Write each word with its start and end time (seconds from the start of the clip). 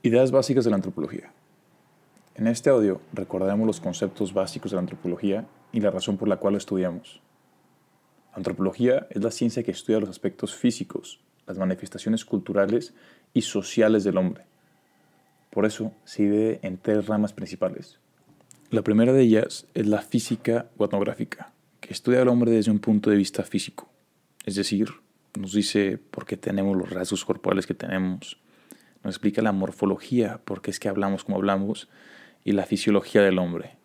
Ideas 0.00 0.30
básicas 0.30 0.64
de 0.64 0.70
la 0.70 0.76
antropología. 0.76 1.32
En 2.36 2.46
este 2.46 2.70
audio 2.70 3.00
recordaremos 3.12 3.66
los 3.66 3.80
conceptos 3.80 4.32
básicos 4.32 4.70
de 4.70 4.76
la 4.76 4.82
antropología 4.82 5.48
y 5.72 5.80
la 5.80 5.90
razón 5.90 6.16
por 6.16 6.28
la 6.28 6.36
cual 6.36 6.52
lo 6.52 6.58
estudiamos. 6.58 7.20
antropología 8.32 9.08
es 9.10 9.24
la 9.24 9.32
ciencia 9.32 9.64
que 9.64 9.72
estudia 9.72 9.98
los 9.98 10.08
aspectos 10.08 10.54
físicos, 10.54 11.18
las 11.48 11.58
manifestaciones 11.58 12.24
culturales 12.24 12.94
y 13.34 13.42
sociales 13.42 14.04
del 14.04 14.18
hombre. 14.18 14.44
Por 15.50 15.66
eso 15.66 15.92
se 16.04 16.22
divide 16.22 16.60
en 16.62 16.78
tres 16.78 17.08
ramas 17.08 17.32
principales. 17.32 17.98
La 18.70 18.82
primera 18.82 19.12
de 19.12 19.22
ellas 19.22 19.66
es 19.74 19.88
la 19.88 20.00
física 20.00 20.70
o 20.76 20.84
etnográfica, 20.84 21.50
que 21.80 21.92
estudia 21.92 22.22
al 22.22 22.28
hombre 22.28 22.52
desde 22.52 22.70
un 22.70 22.78
punto 22.78 23.10
de 23.10 23.16
vista 23.16 23.42
físico, 23.42 23.90
es 24.44 24.54
decir, 24.54 24.90
nos 25.36 25.54
dice 25.54 25.98
por 25.98 26.24
qué 26.24 26.36
tenemos 26.36 26.76
los 26.76 26.88
rasgos 26.88 27.24
corporales 27.24 27.66
que 27.66 27.74
tenemos, 27.74 28.38
explica 29.10 29.42
la 29.42 29.52
morfología, 29.52 30.40
por 30.44 30.62
qué 30.62 30.70
es 30.70 30.80
que 30.80 30.88
hablamos 30.88 31.24
como 31.24 31.36
hablamos, 31.36 31.88
y 32.44 32.52
la 32.52 32.64
fisiología 32.64 33.22
del 33.22 33.38
hombre. 33.38 33.76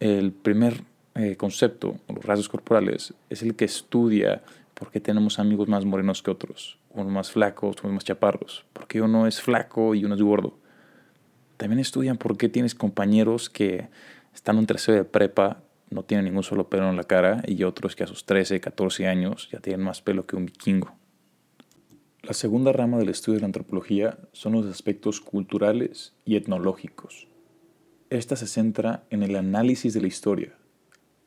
El 0.00 0.32
primer 0.32 0.82
eh, 1.14 1.36
concepto, 1.36 1.96
los 2.08 2.24
rasgos 2.24 2.48
corporales, 2.48 3.14
es 3.30 3.42
el 3.42 3.54
que 3.54 3.64
estudia 3.64 4.42
por 4.74 4.90
qué 4.90 5.00
tenemos 5.00 5.38
amigos 5.38 5.68
más 5.68 5.84
morenos 5.84 6.22
que 6.22 6.30
otros, 6.30 6.78
unos 6.90 7.12
más 7.12 7.30
flacos, 7.30 7.76
unos 7.82 7.94
más 7.94 8.04
chaparros, 8.04 8.64
por 8.72 8.86
qué 8.86 9.00
uno 9.00 9.26
es 9.26 9.40
flaco 9.40 9.94
y 9.94 10.04
uno 10.04 10.14
es 10.14 10.22
gordo. 10.22 10.58
También 11.56 11.78
estudian 11.78 12.16
por 12.16 12.36
qué 12.36 12.48
tienes 12.48 12.74
compañeros 12.74 13.48
que 13.48 13.88
están 14.34 14.58
en 14.58 14.66
tercero 14.66 14.98
de 14.98 15.04
prepa, 15.04 15.62
no 15.90 16.02
tienen 16.02 16.24
ningún 16.24 16.42
solo 16.42 16.68
pelo 16.68 16.90
en 16.90 16.96
la 16.96 17.04
cara, 17.04 17.42
y 17.46 17.62
otros 17.62 17.94
que 17.94 18.02
a 18.02 18.06
sus 18.08 18.26
13, 18.26 18.60
14 18.60 19.06
años 19.06 19.48
ya 19.52 19.60
tienen 19.60 19.84
más 19.84 20.02
pelo 20.02 20.26
que 20.26 20.34
un 20.34 20.46
vikingo. 20.46 20.94
La 22.26 22.32
segunda 22.32 22.72
rama 22.72 22.96
del 22.96 23.10
estudio 23.10 23.34
de 23.34 23.40
la 23.42 23.48
antropología 23.48 24.16
son 24.32 24.54
los 24.54 24.64
aspectos 24.64 25.20
culturales 25.20 26.14
y 26.24 26.36
etnológicos. 26.36 27.28
Esta 28.08 28.34
se 28.34 28.46
centra 28.46 29.04
en 29.10 29.22
el 29.22 29.36
análisis 29.36 29.92
de 29.92 30.00
la 30.00 30.06
historia, 30.06 30.54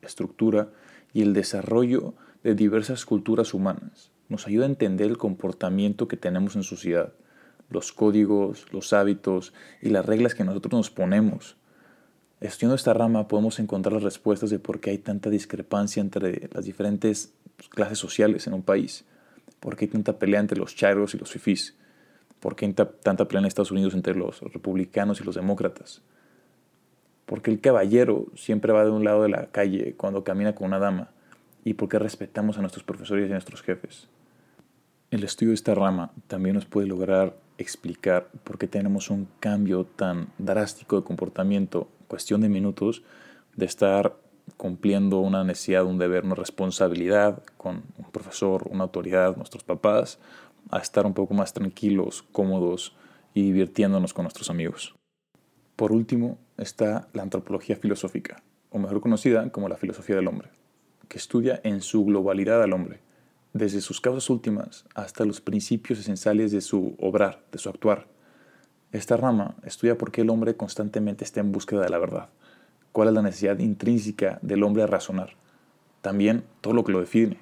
estructura 0.02 0.72
y 1.12 1.22
el 1.22 1.34
desarrollo 1.34 2.14
de 2.42 2.56
diversas 2.56 3.06
culturas 3.06 3.54
humanas. 3.54 4.10
Nos 4.28 4.48
ayuda 4.48 4.64
a 4.64 4.70
entender 4.70 5.06
el 5.06 5.18
comportamiento 5.18 6.08
que 6.08 6.16
tenemos 6.16 6.56
en 6.56 6.64
sociedad, 6.64 7.12
los 7.70 7.92
códigos, 7.92 8.66
los 8.72 8.92
hábitos 8.92 9.52
y 9.80 9.90
las 9.90 10.04
reglas 10.04 10.34
que 10.34 10.42
nosotros 10.42 10.72
nos 10.72 10.90
ponemos. 10.90 11.56
Estudiando 12.40 12.74
esta 12.74 12.92
rama 12.92 13.28
podemos 13.28 13.60
encontrar 13.60 13.92
las 13.92 14.02
respuestas 14.02 14.50
de 14.50 14.58
por 14.58 14.80
qué 14.80 14.90
hay 14.90 14.98
tanta 14.98 15.30
discrepancia 15.30 16.00
entre 16.00 16.50
las 16.52 16.64
diferentes 16.64 17.34
clases 17.70 17.98
sociales 17.98 18.48
en 18.48 18.54
un 18.54 18.62
país 18.62 19.04
¿Por 19.60 19.76
qué 19.76 19.86
hay 19.86 19.90
tanta 19.90 20.18
pelea 20.18 20.40
entre 20.40 20.58
los 20.58 20.74
chairos 20.74 21.14
y 21.14 21.18
los 21.18 21.30
fifís? 21.30 21.76
¿Por 22.40 22.54
qué 22.54 22.66
hay 22.66 22.72
tanta 22.72 23.26
pelea 23.26 23.40
en 23.40 23.46
Estados 23.46 23.70
Unidos 23.70 23.94
entre 23.94 24.14
los 24.14 24.40
republicanos 24.40 25.20
y 25.20 25.24
los 25.24 25.34
demócratas? 25.34 26.02
¿Por 27.26 27.42
qué 27.42 27.50
el 27.50 27.60
caballero 27.60 28.26
siempre 28.36 28.72
va 28.72 28.84
de 28.84 28.90
un 28.90 29.04
lado 29.04 29.22
de 29.22 29.28
la 29.28 29.46
calle 29.48 29.94
cuando 29.96 30.24
camina 30.24 30.54
con 30.54 30.68
una 30.68 30.78
dama? 30.78 31.10
¿Y 31.64 31.74
por 31.74 31.88
qué 31.88 31.98
respetamos 31.98 32.56
a 32.56 32.60
nuestros 32.60 32.84
profesores 32.84 33.28
y 33.28 33.30
a 33.30 33.34
nuestros 33.34 33.62
jefes? 33.62 34.08
El 35.10 35.24
estudio 35.24 35.50
de 35.50 35.56
esta 35.56 35.74
rama 35.74 36.12
también 36.26 36.54
nos 36.54 36.66
puede 36.66 36.86
lograr 36.86 37.36
explicar 37.58 38.28
por 38.44 38.56
qué 38.56 38.68
tenemos 38.68 39.10
un 39.10 39.28
cambio 39.40 39.84
tan 39.84 40.28
drástico 40.38 40.96
de 40.96 41.04
comportamiento, 41.04 41.88
cuestión 42.06 42.40
de 42.40 42.48
minutos, 42.48 43.02
de 43.56 43.66
estar 43.66 44.16
cumpliendo 44.56 45.20
una 45.20 45.44
necesidad, 45.44 45.84
un 45.84 45.98
deber, 45.98 46.24
una 46.24 46.34
responsabilidad 46.34 47.42
con 47.56 47.84
un 47.96 48.10
profesor, 48.10 48.66
una 48.70 48.84
autoridad, 48.84 49.36
nuestros 49.36 49.64
papás, 49.64 50.18
a 50.70 50.78
estar 50.78 51.06
un 51.06 51.14
poco 51.14 51.34
más 51.34 51.52
tranquilos, 51.52 52.22
cómodos 52.32 52.94
y 53.34 53.42
divirtiéndonos 53.42 54.14
con 54.14 54.24
nuestros 54.24 54.50
amigos. 54.50 54.94
Por 55.76 55.92
último 55.92 56.38
está 56.56 57.08
la 57.12 57.22
antropología 57.22 57.76
filosófica, 57.76 58.42
o 58.70 58.78
mejor 58.78 59.00
conocida 59.00 59.50
como 59.50 59.68
la 59.68 59.76
filosofía 59.76 60.16
del 60.16 60.28
hombre, 60.28 60.50
que 61.08 61.18
estudia 61.18 61.60
en 61.62 61.80
su 61.80 62.04
globalidad 62.04 62.62
al 62.62 62.72
hombre, 62.72 63.00
desde 63.52 63.80
sus 63.80 64.00
causas 64.00 64.28
últimas 64.30 64.84
hasta 64.94 65.24
los 65.24 65.40
principios 65.40 65.98
esenciales 66.00 66.52
de 66.52 66.60
su 66.60 66.96
obrar, 67.00 67.44
de 67.52 67.58
su 67.58 67.68
actuar. 67.68 68.08
Esta 68.92 69.16
rama 69.16 69.56
estudia 69.64 69.98
por 69.98 70.10
qué 70.10 70.22
el 70.22 70.30
hombre 70.30 70.56
constantemente 70.56 71.24
está 71.24 71.40
en 71.40 71.52
búsqueda 71.52 71.82
de 71.82 71.90
la 71.90 71.98
verdad, 71.98 72.30
cuál 72.98 73.10
es 73.10 73.14
la 73.14 73.22
necesidad 73.22 73.60
intrínseca 73.60 74.40
del 74.42 74.64
hombre 74.64 74.82
a 74.82 74.88
razonar. 74.88 75.36
También 76.02 76.42
todo 76.60 76.74
lo 76.74 76.82
que 76.82 76.90
lo 76.90 76.98
define. 76.98 77.38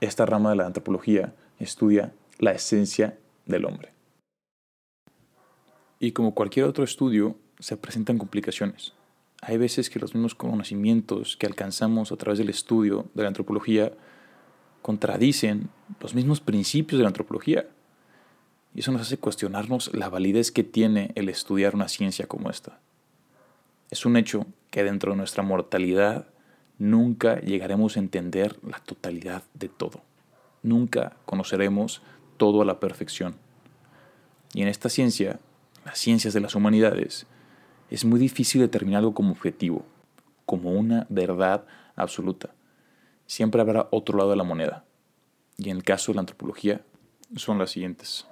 Esta 0.00 0.24
rama 0.24 0.50
de 0.50 0.54
la 0.54 0.66
antropología 0.66 1.34
estudia 1.58 2.14
la 2.38 2.52
esencia 2.52 3.18
del 3.44 3.64
hombre. 3.64 3.92
Y 5.98 6.12
como 6.12 6.32
cualquier 6.32 6.66
otro 6.66 6.84
estudio, 6.84 7.34
se 7.58 7.76
presentan 7.76 8.18
complicaciones. 8.18 8.92
Hay 9.42 9.56
veces 9.58 9.90
que 9.90 9.98
los 9.98 10.14
mismos 10.14 10.36
conocimientos 10.36 11.36
que 11.36 11.46
alcanzamos 11.46 12.12
a 12.12 12.16
través 12.16 12.38
del 12.38 12.48
estudio 12.48 13.06
de 13.14 13.22
la 13.24 13.28
antropología 13.30 13.94
contradicen 14.80 15.70
los 15.98 16.14
mismos 16.14 16.40
principios 16.40 17.00
de 17.00 17.02
la 17.02 17.08
antropología. 17.08 17.68
Y 18.76 18.78
eso 18.78 18.92
nos 18.92 19.02
hace 19.02 19.18
cuestionarnos 19.18 19.92
la 19.92 20.08
validez 20.08 20.52
que 20.52 20.62
tiene 20.62 21.10
el 21.16 21.28
estudiar 21.30 21.74
una 21.74 21.88
ciencia 21.88 22.28
como 22.28 22.48
esta. 22.48 22.78
Es 23.90 24.04
un 24.04 24.16
hecho 24.16 24.46
que 24.70 24.82
dentro 24.82 25.12
de 25.12 25.18
nuestra 25.18 25.42
mortalidad 25.42 26.26
nunca 26.78 27.40
llegaremos 27.40 27.96
a 27.96 28.00
entender 28.00 28.58
la 28.62 28.78
totalidad 28.80 29.42
de 29.54 29.68
todo. 29.68 30.02
Nunca 30.62 31.16
conoceremos 31.24 32.02
todo 32.36 32.62
a 32.62 32.64
la 32.64 32.80
perfección. 32.80 33.36
Y 34.52 34.62
en 34.62 34.68
esta 34.68 34.88
ciencia, 34.88 35.38
las 35.84 35.98
ciencias 35.98 36.34
de 36.34 36.40
las 36.40 36.54
humanidades, 36.54 37.26
es 37.90 38.04
muy 38.04 38.18
difícil 38.18 38.60
determinar 38.60 38.98
algo 38.98 39.14
como 39.14 39.30
objetivo, 39.32 39.84
como 40.44 40.72
una 40.72 41.06
verdad 41.08 41.64
absoluta. 41.94 42.50
Siempre 43.26 43.60
habrá 43.60 43.88
otro 43.90 44.18
lado 44.18 44.30
de 44.30 44.36
la 44.36 44.44
moneda. 44.44 44.84
Y 45.56 45.70
en 45.70 45.76
el 45.76 45.84
caso 45.84 46.12
de 46.12 46.16
la 46.16 46.20
antropología, 46.20 46.82
son 47.36 47.58
las 47.58 47.70
siguientes. 47.70 48.26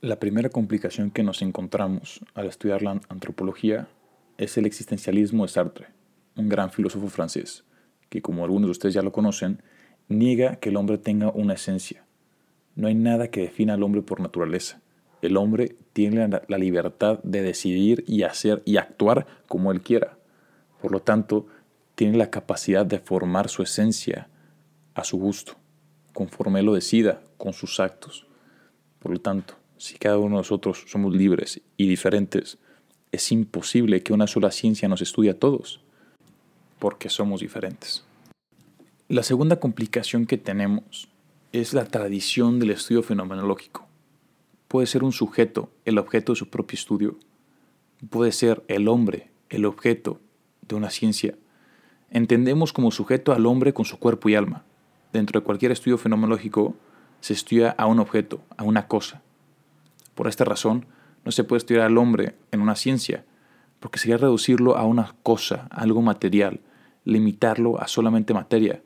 La 0.00 0.18
primera 0.18 0.48
complicación 0.50 1.10
que 1.10 1.22
nos 1.22 1.42
encontramos 1.42 2.20
al 2.34 2.46
estudiar 2.46 2.82
la 2.82 3.00
antropología 3.08 3.88
es 4.38 4.56
el 4.58 4.66
existencialismo 4.66 5.44
de 5.44 5.52
Sartre, 5.52 5.86
un 6.36 6.48
gran 6.48 6.70
filósofo 6.70 7.08
francés, 7.08 7.64
que 8.08 8.22
como 8.22 8.44
algunos 8.44 8.68
de 8.68 8.72
ustedes 8.72 8.94
ya 8.94 9.02
lo 9.02 9.12
conocen, 9.12 9.62
niega 10.08 10.56
que 10.56 10.68
el 10.68 10.76
hombre 10.76 10.98
tenga 10.98 11.30
una 11.30 11.54
esencia. 11.54 12.04
No 12.74 12.88
hay 12.88 12.94
nada 12.94 13.28
que 13.28 13.42
defina 13.42 13.74
al 13.74 13.82
hombre 13.82 14.02
por 14.02 14.20
naturaleza. 14.20 14.80
El 15.22 15.36
hombre 15.36 15.76
tiene 15.92 16.28
la 16.28 16.58
libertad 16.58 17.20
de 17.22 17.42
decidir 17.42 18.04
y 18.06 18.22
hacer 18.22 18.62
y 18.66 18.76
actuar 18.76 19.26
como 19.48 19.72
él 19.72 19.80
quiera. 19.80 20.18
Por 20.80 20.92
lo 20.92 21.00
tanto, 21.00 21.46
tiene 21.94 22.18
la 22.18 22.30
capacidad 22.30 22.84
de 22.84 22.98
formar 22.98 23.48
su 23.48 23.62
esencia 23.62 24.28
a 24.94 25.04
su 25.04 25.18
gusto, 25.18 25.54
conforme 26.12 26.62
lo 26.62 26.74
decida, 26.74 27.22
con 27.38 27.54
sus 27.54 27.80
actos. 27.80 28.26
Por 28.98 29.12
lo 29.12 29.20
tanto, 29.20 29.54
si 29.78 29.96
cada 29.96 30.18
uno 30.18 30.36
de 30.36 30.40
nosotros 30.40 30.84
somos 30.86 31.14
libres 31.14 31.62
y 31.76 31.88
diferentes, 31.88 32.58
es 33.12 33.32
imposible 33.32 34.02
que 34.02 34.12
una 34.12 34.26
sola 34.26 34.50
ciencia 34.50 34.88
nos 34.88 35.00
estudie 35.00 35.30
a 35.30 35.38
todos, 35.38 35.80
porque 36.78 37.08
somos 37.08 37.40
diferentes. 37.40 38.04
La 39.08 39.22
segunda 39.22 39.60
complicación 39.60 40.26
que 40.26 40.38
tenemos 40.38 41.08
es 41.52 41.72
la 41.74 41.84
tradición 41.84 42.58
del 42.58 42.70
estudio 42.70 43.02
fenomenológico. 43.02 43.86
Puede 44.68 44.86
ser 44.86 45.04
un 45.04 45.12
sujeto 45.12 45.70
el 45.84 45.98
objeto 45.98 46.32
de 46.32 46.36
su 46.36 46.48
propio 46.48 46.76
estudio. 46.76 47.18
Puede 48.10 48.32
ser 48.32 48.64
el 48.68 48.88
hombre 48.88 49.30
el 49.48 49.64
objeto 49.64 50.20
de 50.62 50.74
una 50.74 50.90
ciencia. 50.90 51.36
Entendemos 52.10 52.72
como 52.72 52.90
sujeto 52.90 53.32
al 53.32 53.46
hombre 53.46 53.72
con 53.72 53.84
su 53.84 53.98
cuerpo 53.98 54.28
y 54.28 54.34
alma. 54.34 54.64
Dentro 55.12 55.40
de 55.40 55.44
cualquier 55.44 55.72
estudio 55.72 55.98
fenomenológico 55.98 56.74
se 57.20 57.32
estudia 57.32 57.70
a 57.70 57.86
un 57.86 58.00
objeto, 58.00 58.40
a 58.56 58.64
una 58.64 58.88
cosa. 58.88 59.22
Por 60.14 60.28
esta 60.28 60.44
razón, 60.44 60.86
no 61.26 61.32
se 61.32 61.42
puede 61.42 61.58
estudiar 61.58 61.84
al 61.84 61.98
hombre 61.98 62.36
en 62.52 62.60
una 62.60 62.76
ciencia, 62.76 63.24
porque 63.80 63.98
sería 63.98 64.16
reducirlo 64.16 64.76
a 64.76 64.84
una 64.84 65.16
cosa, 65.24 65.66
algo 65.72 66.00
material, 66.00 66.60
limitarlo 67.04 67.80
a 67.80 67.88
solamente 67.88 68.32
materia. 68.32 68.80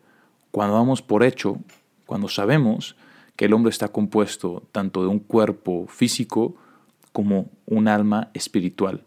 Cuando 0.50 0.74
damos 0.74 1.02
por 1.02 1.22
hecho, 1.22 1.58
cuando 2.06 2.28
sabemos 2.28 2.96
que 3.36 3.44
el 3.44 3.52
hombre 3.52 3.68
está 3.68 3.88
compuesto 3.88 4.62
tanto 4.72 5.02
de 5.02 5.08
un 5.08 5.18
cuerpo 5.18 5.86
físico 5.86 6.56
como 7.12 7.50
un 7.66 7.88
alma 7.88 8.30
espiritual. 8.32 9.04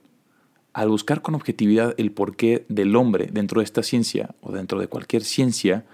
Al 0.72 0.90
buscar 0.90 1.24
con 1.24 1.34
objetividad 1.34 1.96
el 1.98 2.12
porqué 2.12 2.68
del 2.70 2.96
hombre 2.96 3.30
dentro 3.32 3.62
de 3.62 3.66
esta 3.66 3.82
ciencia 3.82 4.36
o 4.42 4.52
dentro 4.52 4.80
de 4.80 4.88
cualquier 4.88 5.24
ciencia, 5.24 5.86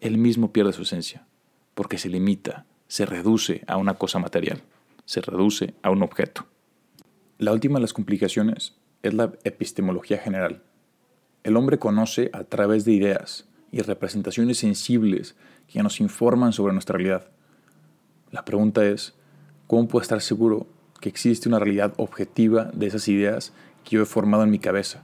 él 0.00 0.18
mismo 0.18 0.52
pierde 0.52 0.72
su 0.72 0.82
esencia, 0.82 1.26
porque 1.74 1.98
se 1.98 2.08
limita, 2.08 2.64
se 2.86 3.06
reduce 3.06 3.64
a 3.66 3.76
una 3.76 3.94
cosa 3.94 4.20
material, 4.20 4.62
se 5.04 5.20
reduce 5.20 5.74
a 5.82 5.90
un 5.90 6.04
objeto. 6.04 6.46
La 7.38 7.52
última 7.52 7.78
de 7.78 7.82
las 7.82 7.92
complicaciones 7.92 8.76
es 9.02 9.14
la 9.14 9.32
epistemología 9.44 10.18
general. 10.18 10.62
El 11.44 11.56
hombre 11.56 11.78
conoce 11.78 12.30
a 12.32 12.44
través 12.44 12.84
de 12.84 12.92
ideas 12.92 13.48
y 13.70 13.80
representaciones 13.82 14.58
sensibles 14.58 15.36
que 15.68 15.82
nos 15.82 16.00
informan 16.00 16.52
sobre 16.52 16.72
nuestra 16.72 16.96
realidad. 16.96 17.28
La 18.30 18.44
pregunta 18.44 18.84
es, 18.86 19.14
¿cómo 19.66 19.86
puedo 19.86 20.02
estar 20.02 20.20
seguro 20.20 20.66
que 21.00 21.08
existe 21.08 21.48
una 21.48 21.58
realidad 21.58 21.94
objetiva 21.96 22.70
de 22.72 22.86
esas 22.86 23.08
ideas 23.08 23.52
que 23.84 23.96
yo 23.96 24.02
he 24.02 24.06
formado 24.06 24.42
en 24.42 24.50
mi 24.50 24.58
cabeza. 24.58 25.02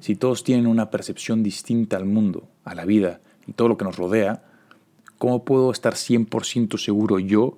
Si 0.00 0.16
todos 0.16 0.44
tienen 0.44 0.66
una 0.66 0.90
percepción 0.90 1.42
distinta 1.42 1.96
al 1.96 2.04
mundo, 2.04 2.48
a 2.64 2.74
la 2.74 2.84
vida 2.84 3.20
y 3.46 3.52
todo 3.52 3.68
lo 3.68 3.76
que 3.76 3.84
nos 3.84 3.96
rodea, 3.96 4.44
¿cómo 5.18 5.44
puedo 5.44 5.70
estar 5.70 5.94
100% 5.94 6.78
seguro 6.78 7.18
yo 7.18 7.56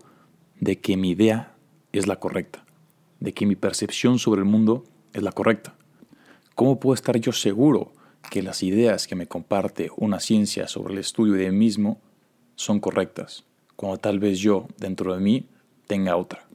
de 0.60 0.80
que 0.80 0.96
mi 0.96 1.10
idea 1.10 1.54
es 1.92 2.06
la 2.06 2.16
correcta? 2.16 2.61
De 3.22 3.32
que 3.32 3.46
mi 3.46 3.54
percepción 3.54 4.19
sobre 4.19 4.40
el 4.40 4.46
mundo 4.46 4.82
es 5.12 5.22
la 5.22 5.30
correcta. 5.30 5.76
¿Cómo 6.56 6.80
puedo 6.80 6.94
estar 6.94 7.16
yo 7.19 7.30
seguro 7.30 7.92
que 8.32 8.42
las 8.42 8.64
ideas 8.64 9.06
que 9.06 9.14
me 9.14 9.28
comparte 9.28 9.92
una 9.96 10.19
ciencia 10.19 10.66
sobre 10.66 10.94
el 10.94 10.98
estudio 10.98 11.34
de 11.34 11.52
mí 11.52 11.56
mismo 11.56 12.00
son 12.56 12.80
correctas, 12.80 13.44
cuando 13.76 13.98
tal 13.98 14.19
vez 14.19 14.40
yo, 14.40 14.66
dentro 14.76 15.14
de 15.14 15.20
mí, 15.20 15.46
tenga 15.86 16.16
otra? 16.16 16.48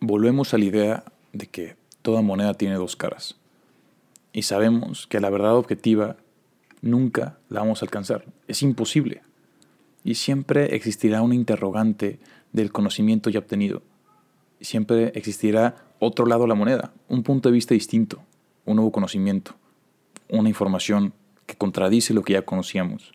Volvemos 0.00 0.54
a 0.54 0.58
la 0.58 0.64
idea 0.64 1.04
de 1.34 1.46
que 1.46 1.76
toda 2.00 2.22
moneda 2.22 2.54
tiene 2.54 2.76
dos 2.76 2.96
caras. 2.96 3.36
Y 4.32 4.44
sabemos 4.44 5.06
que 5.08 5.20
la 5.20 5.28
verdad 5.28 5.56
objetiva 5.56 6.16
nunca 6.80 7.38
la 7.50 7.60
vamos 7.60 7.82
a 7.82 7.84
alcanzar. 7.84 8.24
Es 8.46 8.62
imposible. 8.62 9.20
Y 10.04 10.14
siempre 10.14 10.74
existirá 10.74 11.20
un 11.20 11.34
interrogante 11.34 12.18
del 12.54 12.72
conocimiento 12.72 13.28
ya 13.28 13.40
obtenido. 13.40 13.82
Siempre 14.60 15.12
existirá 15.14 15.76
otro 15.98 16.26
lado 16.26 16.42
de 16.42 16.48
la 16.48 16.54
moneda, 16.54 16.92
un 17.08 17.22
punto 17.22 17.48
de 17.48 17.54
vista 17.54 17.74
distinto, 17.74 18.20
un 18.64 18.76
nuevo 18.76 18.92
conocimiento, 18.92 19.54
una 20.28 20.48
información 20.48 21.12
que 21.46 21.56
contradice 21.56 22.14
lo 22.14 22.22
que 22.22 22.34
ya 22.34 22.42
conocíamos. 22.42 23.12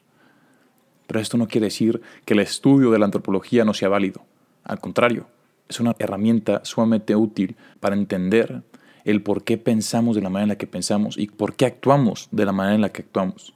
Pero 1.08 1.20
esto 1.20 1.38
no 1.38 1.48
quiere 1.48 1.66
decir 1.66 2.02
que 2.26 2.34
el 2.34 2.40
estudio 2.40 2.92
de 2.92 3.00
la 3.00 3.06
antropología 3.06 3.66
no 3.66 3.74
sea 3.74 3.90
válido. 3.90 4.24
Al 4.64 4.80
contrario, 4.80 5.28
es 5.68 5.80
una 5.80 5.96
herramienta 6.00 6.62
sumamente 6.64 7.16
útil 7.16 7.56
para 7.80 7.96
entender 7.96 8.64
el 9.06 9.22
por 9.22 9.44
qué 9.44 9.58
pensamos 9.58 10.16
de 10.16 10.22
la 10.22 10.30
manera 10.30 10.44
en 10.44 10.50
la 10.50 10.58
que 10.58 10.68
pensamos 10.68 11.18
y 11.18 11.28
por 11.28 11.56
qué 11.56 11.66
actuamos 11.66 12.30
de 12.32 12.46
la 12.46 12.52
manera 12.52 12.76
en 12.76 12.82
la 12.82 12.90
que 12.90 13.02
actuamos. 13.02 13.54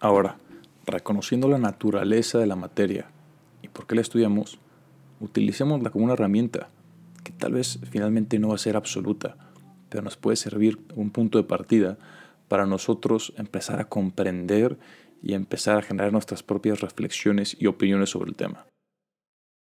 Ahora, 0.00 0.38
reconociendo 0.86 1.48
la 1.48 1.58
naturaleza 1.58 2.38
de 2.38 2.46
la 2.46 2.56
materia 2.56 3.10
y 3.62 3.68
por 3.68 3.86
qué 3.86 3.94
la 3.94 4.00
estudiamos, 4.00 4.58
utilicémosla 5.20 5.90
como 5.90 6.06
una 6.06 6.14
herramienta 6.14 6.68
tal 7.30 7.52
vez 7.52 7.78
finalmente 7.90 8.38
no 8.38 8.48
va 8.48 8.54
a 8.54 8.58
ser 8.58 8.76
absoluta, 8.76 9.36
pero 9.88 10.02
nos 10.02 10.16
puede 10.16 10.36
servir 10.36 10.78
un 10.94 11.10
punto 11.10 11.38
de 11.38 11.44
partida 11.44 11.98
para 12.48 12.66
nosotros 12.66 13.32
empezar 13.36 13.80
a 13.80 13.88
comprender 13.88 14.78
y 15.22 15.34
empezar 15.34 15.78
a 15.78 15.82
generar 15.82 16.12
nuestras 16.12 16.42
propias 16.42 16.80
reflexiones 16.80 17.56
y 17.58 17.66
opiniones 17.66 18.10
sobre 18.10 18.30
el 18.30 18.36
tema. 18.36 18.66